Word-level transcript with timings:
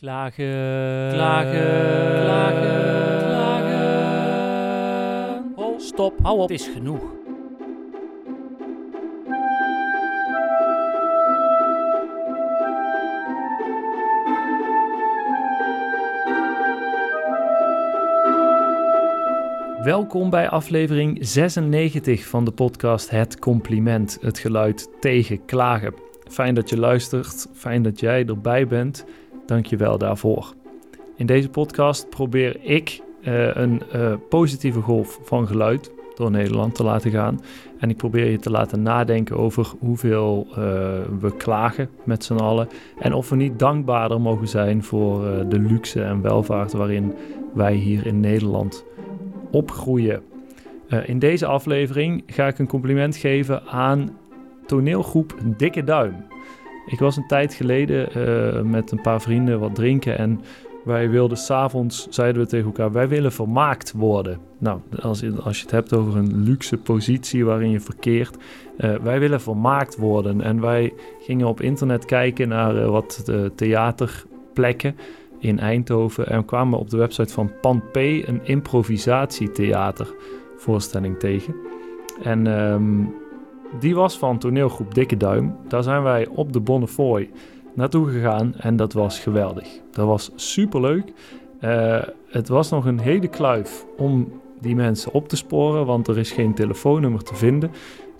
Klagen, 0.00 1.10
klagen, 1.12 2.22
klagen, 2.22 3.18
klagen. 3.26 4.72
Oh, 5.54 5.78
stop, 5.78 6.18
hou 6.22 6.38
op, 6.38 6.48
het 6.48 6.60
is 6.60 6.66
genoeg. 6.66 7.02
Welkom 19.82 20.30
bij 20.30 20.48
aflevering 20.48 21.18
96 21.20 22.26
van 22.26 22.44
de 22.44 22.52
podcast 22.52 23.10
Het 23.10 23.38
Compliment, 23.38 24.18
het 24.20 24.38
geluid 24.38 24.88
tegen 25.00 25.44
klagen. 25.44 25.94
Fijn 26.28 26.54
dat 26.54 26.68
je 26.68 26.78
luistert, 26.78 27.46
fijn 27.54 27.82
dat 27.82 28.00
jij 28.00 28.26
erbij 28.26 28.66
bent. 28.66 29.04
Dank 29.48 29.66
je 29.66 29.76
wel 29.76 29.98
daarvoor. 29.98 30.54
In 31.16 31.26
deze 31.26 31.48
podcast 31.48 32.10
probeer 32.10 32.56
ik 32.62 33.00
uh, 33.22 33.54
een 33.54 33.82
uh, 33.94 34.12
positieve 34.28 34.80
golf 34.80 35.20
van 35.22 35.46
geluid 35.46 35.92
door 36.14 36.30
Nederland 36.30 36.74
te 36.74 36.82
laten 36.82 37.10
gaan. 37.10 37.40
En 37.78 37.90
ik 37.90 37.96
probeer 37.96 38.30
je 38.30 38.38
te 38.38 38.50
laten 38.50 38.82
nadenken 38.82 39.36
over 39.36 39.72
hoeveel 39.78 40.46
uh, 40.50 40.56
we 41.20 41.36
klagen 41.36 41.88
met 42.04 42.24
z'n 42.24 42.36
allen. 42.36 42.68
En 42.98 43.12
of 43.12 43.28
we 43.28 43.36
niet 43.36 43.58
dankbaarder 43.58 44.20
mogen 44.20 44.48
zijn 44.48 44.82
voor 44.84 45.20
de 45.48 45.58
luxe 45.58 46.02
en 46.02 46.22
welvaart 46.22 46.72
waarin 46.72 47.14
wij 47.54 47.74
hier 47.74 48.06
in 48.06 48.20
Nederland 48.20 48.84
opgroeien. 49.50 50.22
in 51.04 51.18
deze 51.18 51.46
aflevering 51.46 52.22
ga 52.26 52.46
ik 52.46 52.58
een 52.58 52.66
compliment 52.66 53.16
geven 53.16 53.66
aan 53.66 54.18
toneelgroep 54.66 55.34
Dikke 55.56 55.84
Duim. 55.84 56.14
Ik 56.88 56.98
was 56.98 57.16
een 57.16 57.26
tijd 57.26 57.54
geleden 57.54 58.08
uh, 58.16 58.62
met 58.62 58.90
een 58.90 59.00
paar 59.00 59.20
vrienden 59.20 59.60
wat 59.60 59.74
drinken 59.74 60.18
en 60.18 60.40
wij 60.84 61.10
wilden 61.10 61.36
s'avonds, 61.36 62.06
zeiden 62.10 62.42
we 62.42 62.48
tegen 62.48 62.66
elkaar, 62.66 62.92
wij 62.92 63.08
willen 63.08 63.32
vermaakt 63.32 63.92
worden. 63.92 64.38
Nou, 64.58 64.80
als, 65.00 65.24
als 65.42 65.56
je 65.56 65.62
het 65.62 65.70
hebt 65.70 65.92
over 65.92 66.16
een 66.16 66.42
luxe 66.42 66.76
positie 66.76 67.44
waarin 67.44 67.70
je 67.70 67.80
verkeert, 67.80 68.36
uh, 68.36 68.94
wij 68.94 69.20
willen 69.20 69.40
vermaakt 69.40 69.96
worden. 69.96 70.40
En 70.40 70.60
wij 70.60 70.92
gingen 71.20 71.46
op 71.46 71.60
internet 71.60 72.04
kijken 72.04 72.48
naar 72.48 72.76
uh, 72.76 72.88
wat 72.88 73.32
theaterplekken 73.54 74.96
in 75.38 75.58
Eindhoven 75.58 76.26
en 76.26 76.44
kwamen 76.44 76.78
op 76.78 76.90
de 76.90 76.96
website 76.96 77.32
van 77.32 77.50
Pan 77.60 77.82
P 77.92 77.96
een 77.96 78.40
improvisatietheatervoorstelling 78.42 81.18
tegen. 81.18 81.54
En 82.22 82.46
um, 82.46 83.14
die 83.80 83.94
was 83.94 84.18
van 84.18 84.38
toneelgroep 84.38 84.94
Dikke 84.94 85.16
Duim. 85.16 85.56
Daar 85.68 85.82
zijn 85.82 86.02
wij 86.02 86.26
op 86.26 86.52
de 86.52 86.60
Bonnefoy 86.60 87.30
naartoe 87.74 88.08
gegaan 88.08 88.54
en 88.54 88.76
dat 88.76 88.92
was 88.92 89.18
geweldig. 89.20 89.80
Dat 89.90 90.06
was 90.06 90.30
superleuk. 90.34 91.12
Uh, 91.60 92.02
het 92.28 92.48
was 92.48 92.70
nog 92.70 92.84
een 92.84 92.98
hele 92.98 93.28
kluif 93.28 93.86
om 93.96 94.32
die 94.60 94.74
mensen 94.74 95.12
op 95.12 95.28
te 95.28 95.36
sporen, 95.36 95.86
want 95.86 96.08
er 96.08 96.18
is 96.18 96.30
geen 96.30 96.54
telefoonnummer 96.54 97.22
te 97.22 97.34
vinden. 97.34 97.70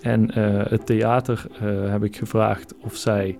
En 0.00 0.38
uh, 0.38 0.62
het 0.68 0.86
theater 0.86 1.46
uh, 1.52 1.90
heb 1.90 2.04
ik 2.04 2.16
gevraagd 2.16 2.74
of 2.84 2.96
zij 2.96 3.36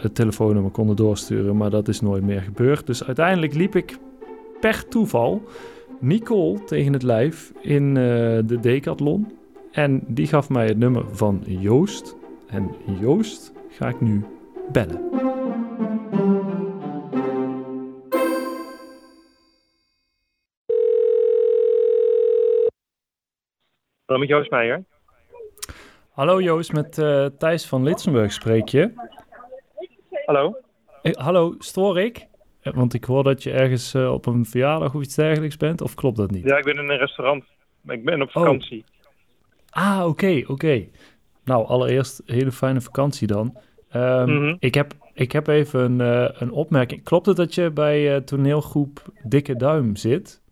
het 0.00 0.14
telefoonnummer 0.14 0.70
konden 0.70 0.96
doorsturen, 0.96 1.56
maar 1.56 1.70
dat 1.70 1.88
is 1.88 2.00
nooit 2.00 2.22
meer 2.22 2.40
gebeurd. 2.40 2.86
Dus 2.86 3.04
uiteindelijk 3.04 3.54
liep 3.54 3.76
ik 3.76 3.98
per 4.60 4.88
toeval 4.88 5.42
Nicole 5.98 6.64
tegen 6.64 6.92
het 6.92 7.02
lijf 7.02 7.52
in 7.60 7.94
de 7.94 8.58
Decathlon. 8.60 9.26
En 9.70 10.02
die 10.06 10.26
gaf 10.26 10.48
mij 10.48 10.66
het 10.66 10.78
nummer 10.78 11.16
van 11.16 11.42
Joost. 11.46 12.16
En 12.48 12.76
Joost 13.00 13.52
ga 13.68 13.88
ik 13.88 14.00
nu 14.00 14.24
bellen. 14.72 15.08
Hallo 24.04 24.20
met 24.20 24.28
Joost 24.28 24.50
Meijer. 24.50 24.84
Hallo 26.10 26.40
Joost, 26.40 26.72
met 26.72 26.98
uh, 26.98 27.26
Thijs 27.26 27.66
van 27.66 27.82
Litsenburg 27.82 28.32
spreek 28.32 28.68
je. 28.68 28.92
Hallo. 30.24 30.56
Hey, 31.02 31.14
hallo, 31.18 31.54
stoor 31.58 32.00
ik? 32.00 32.26
Eh, 32.60 32.72
want 32.72 32.94
ik 32.94 33.04
hoor 33.04 33.22
dat 33.22 33.42
je 33.42 33.52
ergens 33.52 33.94
uh, 33.94 34.12
op 34.12 34.26
een 34.26 34.44
verjaardag 34.44 34.94
of 34.94 35.02
iets 35.02 35.14
dergelijks 35.14 35.56
bent, 35.56 35.80
of 35.80 35.94
klopt 35.94 36.16
dat 36.16 36.30
niet? 36.30 36.44
Ja, 36.44 36.56
ik 36.56 36.64
ben 36.64 36.78
in 36.78 36.88
een 36.88 36.98
restaurant. 36.98 37.44
Ik 37.86 38.04
ben 38.04 38.22
op 38.22 38.30
vakantie. 38.30 38.84
Oh. 38.88 38.99
Ah, 39.70 39.98
oké, 39.98 40.08
okay, 40.08 40.40
oké. 40.40 40.52
Okay. 40.52 40.90
Nou, 41.44 41.66
allereerst 41.66 42.22
hele 42.26 42.52
fijne 42.52 42.80
vakantie 42.80 43.26
dan. 43.26 43.56
Um, 43.94 44.28
mm 44.30 44.36
-hmm. 44.36 44.56
ik, 44.58 44.74
heb, 44.74 44.92
ik 45.14 45.32
heb 45.32 45.46
even 45.46 45.80
een, 45.80 46.24
uh, 46.24 46.28
een 46.32 46.50
opmerking. 46.50 47.02
Klopt 47.04 47.26
het 47.26 47.36
dat 47.36 47.54
je 47.54 47.70
bij 47.70 48.14
uh, 48.14 48.16
toneelgroep 48.16 49.02
Dikke 49.22 49.56
Duim 49.56 49.96
zit? 49.96 50.42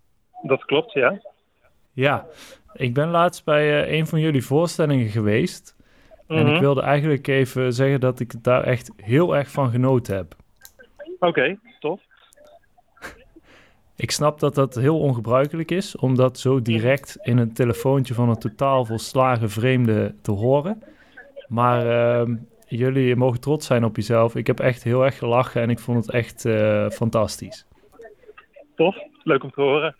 Dat 0.43 0.65
klopt, 0.65 0.93
ja. 0.93 1.21
Ja, 1.93 2.27
ik 2.73 2.95
ben 2.95 3.09
laatst 3.09 3.45
bij 3.45 3.87
uh, 3.89 3.99
een 3.99 4.07
van 4.07 4.21
jullie 4.21 4.45
voorstellingen 4.45 5.09
geweest. 5.09 5.77
Mm 5.79 5.85
-hmm. 6.27 6.37
En 6.37 6.47
ik 6.47 6.53
Mhm. 6.53 6.61
wilde 6.61 6.83
eigenlijk 6.83 7.27
even 7.27 7.73
zeggen 7.73 8.01
dat 8.01 8.21
ik 8.21 8.45
daar 8.45 8.63
echt 8.63 8.91
heel 8.97 9.37
erg 9.37 9.51
van 9.51 9.71
genoten 9.71 10.17
heb. 10.17 10.35
Oké, 11.19 11.27
okay, 11.27 11.59
tof. 11.81 12.01
Ik 13.99 14.11
snap 14.11 14.41
dat 14.41 14.55
dat 14.55 14.75
heel 14.75 14.99
ongebruikelijk 14.99 15.71
is 15.71 15.97
om 15.97 16.17
dat 16.17 16.39
zo 16.39 16.63
direct 16.63 17.19
in 17.23 17.39
een 17.39 17.53
telefoontje 17.53 18.15
van 18.15 18.29
een 18.29 18.39
totaal 18.39 18.85
volslagen 18.85 19.51
vreemde 19.51 20.15
te 20.23 20.31
horen. 20.31 20.83
Maar 21.49 21.87
uh, 21.87 22.37
jullie 22.67 23.17
mogen 23.17 23.41
trots 23.41 23.67
zijn 23.67 23.85
op 23.85 23.97
jezelf. 23.97 24.35
Ik 24.35 24.47
heb 24.47 24.61
echt 24.61 24.83
heel 24.83 25.05
erg 25.05 25.19
gelachen 25.19 25.63
en 25.63 25.71
ik 25.71 25.79
vond 25.79 26.07
het 26.07 26.15
echt 26.15 26.45
uh, 26.45 26.89
fantastisch. 26.91 27.67
Tof, 28.77 28.97
leuk 29.23 29.43
om 29.43 29.51
te 29.51 29.61
horen. 29.61 29.97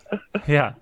ja. 0.46 0.78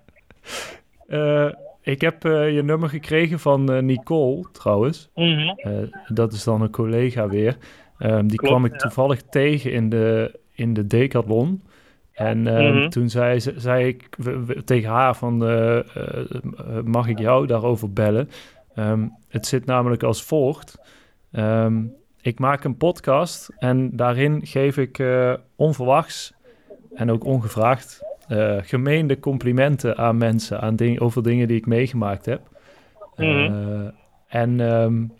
Uh, 1.07 1.51
ik 1.81 2.01
heb 2.01 2.25
uh, 2.25 2.53
je 2.55 2.63
nummer 2.63 2.89
gekregen 2.89 3.39
van 3.39 3.85
Nicole 3.85 4.45
trouwens. 4.51 5.09
Mm 5.15 5.37
-hmm. 5.37 5.89
dat 6.07 6.33
is 6.33 6.43
dan 6.43 6.61
een 6.61 6.71
collega 6.71 7.27
weer. 7.27 7.57
Um, 7.99 8.27
die 8.27 8.37
Klopt, 8.37 8.53
kwam 8.53 8.65
ik 8.65 8.71
ja. 8.71 8.77
toevallig 8.77 9.21
tegen 9.21 9.71
in 9.71 9.89
de, 9.89 10.39
in 10.51 10.73
de 10.73 10.87
Decathlon. 10.87 11.61
En 12.13 12.45
uh, 12.45 12.53
mm 12.53 12.71
-hmm. 12.71 12.89
toen 12.89 13.09
zei, 13.09 13.39
zei 13.39 13.87
ik 13.87 14.17
tegen 14.65 14.89
haar 14.89 15.15
van, 15.15 15.49
uh, 15.49 15.75
uh, 15.75 15.83
mag 16.83 17.07
ik 17.07 17.19
jou 17.19 17.47
daarover 17.47 17.93
bellen? 17.93 18.29
Um, 18.75 19.13
het 19.27 19.47
zit 19.47 19.65
namelijk 19.65 20.03
als 20.03 20.23
volgt. 20.23 20.77
Um, 21.31 21.93
ik 22.21 22.39
maak 22.39 22.63
een 22.63 22.77
podcast 22.77 23.49
en 23.59 23.95
daarin 23.95 24.45
geef 24.45 24.77
ik 24.77 24.99
eh, 24.99 25.33
onverwachts 25.55 26.33
en 26.93 27.11
ook 27.11 27.23
ongevraagd 27.23 28.03
eh, 28.27 28.57
gemeende 28.61 29.19
complimenten 29.19 29.97
aan 29.97 30.17
mensen 30.17 30.61
aan 30.61 30.75
ding, 30.75 30.99
over 30.99 31.23
dingen 31.23 31.47
die 31.47 31.57
ik 31.57 31.65
meegemaakt 31.65 32.25
heb. 32.25 32.41
Mm 33.15 33.45
-hmm. 33.45 33.91
en 34.27 34.59
um, 34.59 35.13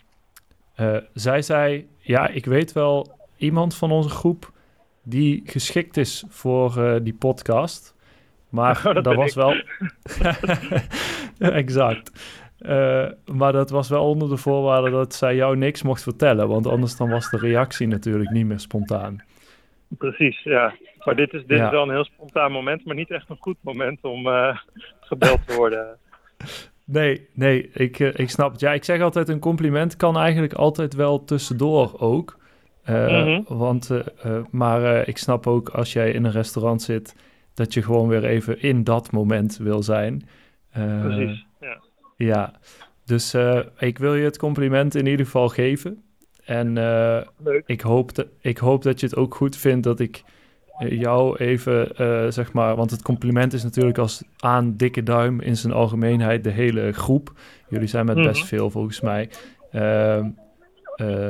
zij 1.14 1.42
zei, 1.42 1.88
ja, 1.98 2.28
ik 2.28 2.44
weet 2.44 2.72
wel 2.72 3.18
iemand 3.36 3.74
van 3.74 3.90
onze 3.90 4.08
groep 4.08 4.52
die 5.02 5.42
geschikt 5.44 5.96
is 5.96 6.24
voor 6.28 6.78
uh, 6.78 6.94
die 7.02 7.14
podcast. 7.14 7.94
Maar 8.48 8.82
oh, 8.86 8.94
dat, 8.94 9.04
dat 9.04 9.14
was 9.14 9.28
ik. 9.28 9.34
wel. 9.34 9.54
exact. 11.60 12.40
Uh, 12.60 13.06
maar 13.32 13.52
dat 13.52 13.70
was 13.70 13.88
wel 13.88 14.08
onder 14.08 14.28
de 14.28 14.36
voorwaarde 14.36 14.90
dat 14.90 15.14
zij 15.14 15.34
jou 15.34 15.56
niks 15.56 15.82
mocht 15.82 16.02
vertellen. 16.02 16.48
Want 16.48 16.66
anders 16.66 16.96
dan 16.96 17.10
was 17.10 17.30
de 17.30 17.38
reactie 17.38 17.86
natuurlijk 17.86 18.30
niet 18.30 18.46
meer 18.46 18.60
spontaan. 18.60 19.22
Precies, 19.88 20.42
ja. 20.42 20.74
Maar 21.04 21.16
dit 21.16 21.32
is, 21.32 21.46
dit 21.46 21.58
ja. 21.58 21.64
is 21.64 21.70
wel 21.70 21.82
een 21.82 21.90
heel 21.90 22.04
spontaan 22.04 22.52
moment, 22.52 22.84
maar 22.84 22.94
niet 22.94 23.10
echt 23.10 23.30
een 23.30 23.36
goed 23.40 23.56
moment 23.60 24.04
om 24.04 24.26
uh, 24.26 24.56
gebeld 25.00 25.46
te 25.46 25.54
worden. 25.54 25.98
Nee, 26.84 27.28
nee, 27.34 27.70
ik, 27.72 27.98
ik 27.98 28.30
snap 28.30 28.52
het. 28.52 28.60
Ja, 28.60 28.72
ik 28.72 28.84
zeg 28.84 29.00
altijd, 29.00 29.28
een 29.28 29.38
compliment 29.38 29.96
kan 29.96 30.16
eigenlijk 30.16 30.52
altijd 30.52 30.94
wel 30.94 31.24
tussendoor 31.24 32.00
ook. 32.00 32.38
Mm 32.86 33.06
-hmm. 33.06 33.44
Want, 33.48 33.90
uh, 33.90 33.98
uh, 34.26 34.38
maar 34.50 35.08
ik 35.08 35.18
snap 35.18 35.46
ook 35.46 35.68
als 35.68 35.92
jij 35.92 36.10
in 36.10 36.24
een 36.24 36.32
restaurant 36.32 36.82
zit, 36.82 37.14
dat 37.54 37.74
je 37.74 37.82
gewoon 37.82 38.08
weer 38.08 38.24
even 38.24 38.62
in 38.62 38.84
dat 38.84 39.10
moment 39.10 39.56
wil 39.56 39.82
zijn. 39.82 40.28
Precies, 40.72 41.46
ja. 41.60 41.80
Ja, 42.16 42.52
dus 43.04 43.36
ik 43.78 43.98
wil 43.98 44.14
je 44.14 44.24
het 44.24 44.38
compliment 44.38 44.94
in 44.94 45.06
ieder 45.06 45.24
geval 45.24 45.48
geven. 45.48 46.02
En 46.44 46.76
ik, 47.66 47.80
hoop 47.80 48.14
de, 48.14 48.28
ik 48.40 48.58
hoop 48.58 48.82
dat 48.82 49.00
je 49.00 49.06
het 49.06 49.16
ook 49.16 49.34
goed 49.34 49.56
vindt 49.56 49.82
dat 49.82 50.00
ik 50.00 50.24
jou 50.78 51.36
even, 51.36 51.88
zeg 52.32 52.52
maar, 52.52 52.76
want 52.76 52.90
het 52.90 53.02
compliment 53.02 53.52
is 53.52 53.62
natuurlijk 53.62 53.98
als 53.98 54.22
aan 54.38 54.76
dikke 54.76 55.02
duim 55.02 55.40
in 55.40 55.56
zijn 55.56 55.72
algemeenheid 55.72 56.44
de 56.44 56.50
hele 56.50 56.92
groep. 56.92 57.32
Jullie 57.68 57.88
zijn 57.88 58.06
met 58.06 58.22
best 58.22 58.44
veel 58.44 58.70
volgens 58.70 59.00
mij. 59.00 59.30
Ehm, 59.70 60.28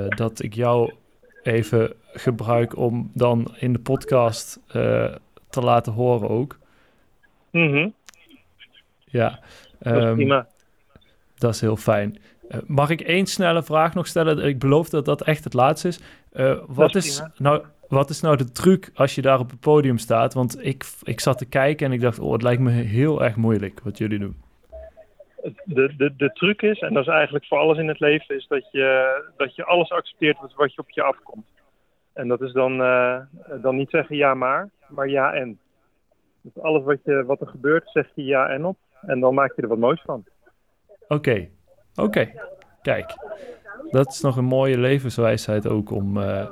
dat 0.09 0.43
ik 0.43 0.55
jou 0.55 0.93
even 1.43 1.93
gebruik 2.12 2.77
om 2.77 3.11
dan 3.15 3.55
in 3.59 3.73
de 3.73 3.79
podcast 3.79 4.61
uh, 4.67 5.15
te 5.50 5.61
laten 5.61 5.93
horen 5.93 6.29
ook. 6.29 6.59
Mm 7.50 7.71
-hmm. 7.71 7.94
Ja, 9.05 9.41
dat 9.79 9.97
is, 9.97 10.03
um, 10.03 10.44
dat 11.39 11.55
is 11.55 11.61
heel 11.61 11.77
fijn. 11.77 12.19
Uh, 12.50 12.59
mag 12.67 12.91
ik 12.91 13.00
één 13.00 13.27
snelle 13.27 13.62
vraag 13.62 13.94
nog 13.94 14.06
stellen? 14.06 14.39
Ik 14.39 14.59
beloof 14.59 14.89
dat 14.89 15.05
dat 15.05 15.23
echt 15.23 15.44
het 15.44 15.55
laatste 15.55 15.89
is. 15.89 16.00
Uh, 16.33 16.59
wat, 16.67 16.94
is, 16.94 17.06
is 17.06 17.23
nou, 17.37 17.65
wat 17.88 18.11
is 18.11 18.21
nou 18.21 18.37
de 18.37 18.53
truc 18.53 18.91
als 18.95 19.15
je 19.15 19.23
daar 19.23 19.38
op 19.38 19.50
het 19.50 19.61
podium 19.61 19.99
staat? 19.99 20.35
Want 20.35 20.65
ik, 20.65 20.85
ik 21.03 21.21
zat 21.21 21.38
te 21.38 21.45
kijken 21.45 21.87
en 21.87 21.93
ik 21.93 22.00
dacht, 22.00 22.19
oh, 22.19 22.33
het 22.33 22.43
lijkt 22.43 22.61
me 22.61 22.71
heel 22.71 23.25
erg 23.25 23.37
moeilijk 23.37 23.81
wat 23.85 23.99
jullie 23.99 24.19
doen. 24.19 24.42
De, 25.65 25.97
de, 25.97 26.17
de 26.17 26.33
truc 26.33 26.62
is, 26.62 26.81
en 26.81 26.94
dat 26.94 27.03
is 27.03 27.12
eigenlijk 27.12 27.47
voor 27.47 27.59
alles 27.59 27.79
in 27.79 27.89
het 27.89 28.00
leven, 28.00 28.37
is 28.37 28.47
dat 28.47 28.71
je, 28.71 29.23
dat 29.37 29.55
je 29.55 29.65
alles 29.65 29.91
accepteert 29.91 30.39
wat 30.56 30.75
je 30.75 30.81
op 30.81 30.91
je 30.91 31.03
afkomt. 31.03 31.47
En 32.12 32.29
dat 32.29 32.41
is 32.41 32.53
dan, 32.53 32.81
uh, 32.81 33.19
dan 33.62 33.77
niet 33.77 33.91
zeggen 33.91 34.17
ja 34.17 34.35
maar, 34.35 34.71
maar 34.89 35.09
ja 35.09 35.33
en. 35.35 35.59
Dus 36.41 36.62
alles 36.62 36.83
wat, 36.85 36.99
je, 37.05 37.25
wat 37.25 37.41
er 37.41 37.47
gebeurt, 37.47 37.91
zeg 37.91 38.09
je 38.15 38.25
ja 38.25 38.49
en 38.49 38.65
op. 38.65 38.77
En 39.00 39.21
dan 39.21 39.35
maak 39.35 39.53
je 39.56 39.62
er 39.62 39.69
wat 39.69 39.79
moois 39.79 40.03
van. 40.05 40.25
Oké, 41.09 41.49
oké. 41.95 42.31
Kijk, 42.83 43.15
dat 43.91 44.09
is 44.09 44.21
nog 44.21 44.37
een 44.37 44.45
mooie 44.45 44.79
levenswijsheid 44.79 45.69
ook 45.69 45.91
om, 45.91 46.17
uh, 46.17 46.50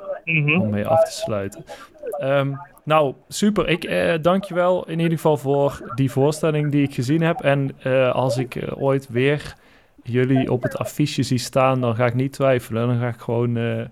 om 0.59 0.69
mee 0.69 0.87
af 0.87 1.03
te 1.03 1.11
sluiten. 1.11 1.63
Um, 2.21 2.59
nou, 2.83 3.13
super. 3.27 3.67
Ik 3.67 3.85
uh, 3.85 4.13
dank 4.21 4.43
je 4.43 4.53
wel 4.53 4.87
in 4.87 4.99
ieder 4.99 5.15
geval 5.15 5.37
voor 5.37 5.91
die 5.95 6.11
voorstelling 6.11 6.71
die 6.71 6.83
ik 6.83 6.93
gezien 6.93 7.21
heb. 7.21 7.39
En 7.39 7.71
uh, 7.83 8.11
als 8.11 8.37
ik 8.37 8.55
uh, 8.55 8.81
ooit 8.81 9.09
weer 9.09 9.55
jullie 10.03 10.51
op 10.51 10.63
het 10.63 10.77
affiche 10.77 11.23
zie 11.23 11.37
staan, 11.37 11.81
dan 11.81 11.95
ga 11.95 12.05
ik 12.05 12.13
niet 12.13 12.33
twijfelen. 12.33 12.87
Dan 12.87 12.99
ga 12.99 13.07
ik 13.07 13.19
gewoon 13.19 13.89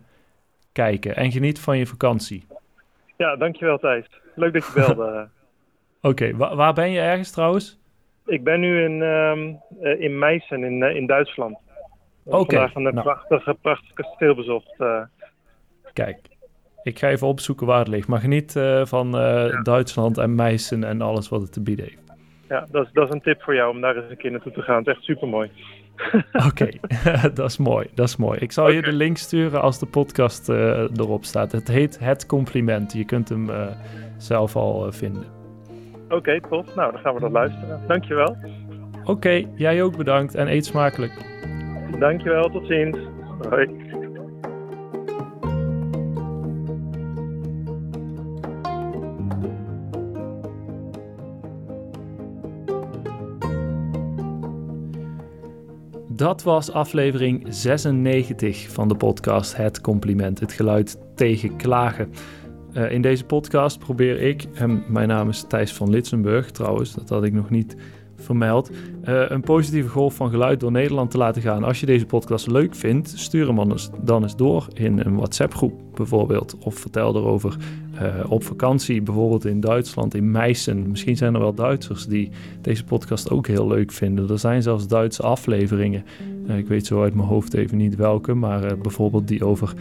kijken. 0.72 1.16
En 1.16 1.32
geniet 1.32 1.60
van 1.60 1.78
je 1.78 1.86
vakantie. 1.86 2.46
Ja, 3.18 3.36
dankjewel 3.36 3.78
Thijs. 3.78 4.10
Leuk 4.36 4.54
dat 4.54 4.66
je 4.66 4.72
belde. 4.74 5.04
Oké, 6.02 6.08
okay, 6.08 6.36
wa 6.36 6.56
waar 6.56 6.74
ben 6.74 6.92
je 6.92 7.00
ergens 7.00 7.32
trouwens? 7.32 7.80
Ik 8.26 8.44
ben 8.44 8.60
nu 8.60 8.84
in, 8.84 9.02
um, 9.02 9.60
in 10.00 10.20
Meissen 10.20 10.64
in, 10.64 10.84
in 10.84 11.06
Duitsland. 11.06 11.58
Oké. 12.24 12.38
Okay. 12.38 12.70
Vandaag 12.70 12.76
een 12.76 12.94
nou. 12.94 13.02
prachtige, 13.02 13.58
prachtig 13.62 13.94
kasteel 13.94 14.36
bezocht. 14.36 14.76
Kijk, 15.94 16.18
ik 16.84 17.00
ga 17.00 17.10
even 17.10 17.28
opzoeken 17.28 17.68
waar 17.68 17.80
het 17.80 17.88
ligt. 17.88 18.08
Maar 18.08 18.20
geniet 18.20 18.56
uh, 18.56 18.86
van 18.86 19.10
ja. 19.12 19.62
Duitsland 19.62 20.18
en 20.18 20.36
Meissen 20.36 20.84
en 20.84 21.02
alles 21.02 21.30
wat 21.30 21.42
het 21.42 21.54
te 21.54 21.62
bieden 21.62 21.86
heeft. 21.86 21.98
Ja, 22.48 22.68
dat 22.72 22.86
is, 22.86 22.92
dat 22.94 23.08
is 23.08 23.14
een 23.14 23.22
tip 23.22 23.42
voor 23.42 23.56
jou 23.56 23.74
om 23.74 23.82
daar 23.82 23.96
eens 23.96 24.10
een 24.10 24.18
keer 24.18 24.32
naartoe 24.32 24.52
te 24.52 24.62
gaan. 24.62 24.78
Het 24.78 24.88
is 24.88 24.94
echt 24.94 25.04
super 25.04 25.28
mooi. 25.28 25.52
Oké, 26.48 26.70
dat 27.34 27.50
is 27.50 27.58
mooi. 27.58 27.88
Dat 27.94 28.08
is 28.08 28.16
mooi. 28.16 28.40
Ik 28.40 28.52
zal 28.52 28.64
okay. 28.64 28.76
je 28.76 28.82
de 28.82 28.94
link 28.94 29.18
sturen 29.18 29.62
als 29.62 29.80
de 29.80 29.86
podcast 29.86 30.50
uh, 30.50 30.58
erop 30.96 31.26
staat. 31.26 31.52
Het 31.52 31.68
heet 31.68 32.00
Het 32.00 32.26
Compliment. 32.26 32.94
Je 32.94 33.06
kunt 33.06 33.30
hem 33.30 33.50
zelf 34.18 34.56
al 34.56 34.92
vinden. 34.92 35.24
Oké, 36.06 36.16
okay, 36.16 36.40
tof. 36.50 36.76
Nou, 36.76 36.92
dan 36.92 37.02
gaan 37.02 37.14
we 37.14 37.20
dat 37.20 37.32
luisteren. 37.32 37.82
Dankjewel. 37.88 38.38
Oké, 39.02 39.10
okay, 39.12 39.48
jij 39.56 39.84
ook 39.84 39.98
bedankt 39.98 40.36
en 40.36 40.48
eet 40.48 40.66
smakelijk. 40.66 41.12
Dankjewel, 42.00 42.50
tot 42.50 42.68
ziens. 42.68 42.98
Hoi. 43.50 43.68
Dat 56.20 56.44
was 56.44 56.72
aflevering 56.72 57.46
96 57.50 58.72
van 58.72 58.88
de 58.88 58.96
podcast 58.96 59.56
Het 59.56 59.82
Compliment, 59.82 60.40
het 60.40 60.54
geluid 60.54 60.98
tegen 61.16 61.56
klagen. 61.56 62.12
Uh, 62.74 62.92
in 62.92 63.02
deze 63.02 63.24
podcast 63.24 63.80
probeer 63.80 64.22
ik, 64.22 64.46
en 64.54 64.84
mijn 64.88 65.08
naam 65.08 65.30
is 65.30 65.46
Thijs 65.48 65.74
van 65.74 65.90
Litsenburg 65.90 66.52
trouwens, 66.52 66.94
dat 66.94 67.10
had 67.10 67.24
ik 67.24 67.34
nog 67.34 67.50
niet 67.50 67.76
vermeld, 68.20 68.70
uh, 68.70 69.30
een 69.30 69.42
positieve 69.42 69.90
golf 69.90 70.16
van 70.16 70.30
geluid 70.30 70.60
door 70.60 70.72
Nederland 70.72 71.12
te 71.12 71.18
laten 71.18 71.42
gaan. 71.42 71.64
Als 71.64 71.80
je 71.80 71.86
deze 71.86 72.06
podcast 72.06 72.48
leuk 72.48 72.76
vindt, 72.76 73.14
stuur 73.16 73.48
hem 73.48 73.78
dan 74.04 74.22
eens, 74.22 74.36
door 74.36 74.68
in 74.74 75.00
een 75.00 75.16
WhatsApp-groep 75.16 75.74
bijvoorbeeld. 75.94 76.58
Of 76.60 76.76
vertel 76.76 77.16
erover 77.16 77.58
uh, 77.94 78.32
op 78.32 78.44
vakantie, 78.44 79.02
bijvoorbeeld 79.02 79.46
in 79.46 79.60
Duitsland, 79.60 80.16
in 80.16 80.32
Meissen. 80.32 80.90
Misschien 80.90 81.18
zijn 81.18 81.34
er 81.34 81.40
wel 81.40 81.54
Duitsers 81.54 82.06
die 82.06 82.30
deze 82.62 82.84
podcast 82.84 83.30
ook 83.30 83.48
heel 83.48 83.68
leuk 83.68 83.92
vinden. 83.92 84.30
Er 84.30 84.40
zijn 84.40 84.62
zelfs 84.62 84.88
Duitse 84.88 85.24
afleveringen. 85.24 86.04
Uh, 86.48 86.58
ik 86.58 86.68
weet 86.68 86.86
zo 86.86 87.02
uit 87.02 87.14
mijn 87.16 87.28
hoofd 87.28 87.54
even 87.54 87.78
niet 87.78 87.96
welke, 87.96 88.34
maar 88.34 88.78
bijvoorbeeld 88.78 89.28
die 89.28 89.46
over 89.46 89.74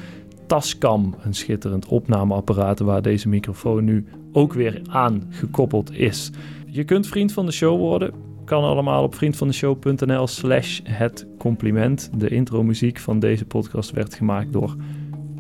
Tascam, 0.47 1.15
een 1.21 1.35
schitterend 1.35 1.87
opnameapparaat 1.87 2.79
waar 2.79 3.03
deze 3.03 3.29
microfoon 3.29 3.85
nu 3.85 4.07
ook 4.33 4.53
weer 4.53 4.81
aan 4.87 5.23
gekoppeld 5.31 5.93
is. 5.93 6.31
Je 6.67 6.85
kunt 6.85 7.07
vriend 7.07 7.33
van 7.33 7.47
de 7.47 7.53
show 7.53 7.79
worden. 7.79 8.28
Kan 8.49 8.65
allemaal 8.65 9.03
op 9.03 9.15
vriendvandeshow.nl 9.15 10.27
slash 10.27 10.81
het 10.85 11.27
compliment. 11.39 12.11
De 12.17 12.29
intro 12.29 12.63
muziek 12.63 12.99
van 12.99 13.19
deze 13.19 13.45
podcast 13.45 13.91
werd 13.91 14.15
gemaakt 14.15 14.53
door 14.53 14.77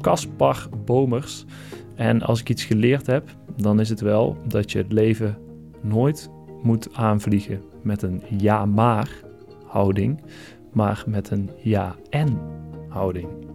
Caspar 0.00 0.68
Bomers. 0.84 1.44
En 1.94 2.22
als 2.22 2.40
ik 2.40 2.48
iets 2.48 2.64
geleerd 2.64 3.06
heb, 3.06 3.28
dan 3.56 3.80
is 3.80 3.88
het 3.88 4.00
wel 4.00 4.36
dat 4.46 4.72
je 4.72 4.78
het 4.78 4.92
leven 4.92 5.38
nooit 5.82 6.30
moet 6.62 6.88
aanvliegen 6.94 7.62
met 7.82 8.02
een 8.02 8.22
ja 8.38 8.66
maar 8.66 9.10
houding, 9.66 10.20
maar 10.72 11.04
met 11.06 11.30
een 11.30 11.50
ja 11.62 11.96
en 12.10 12.38
houding. 12.88 13.47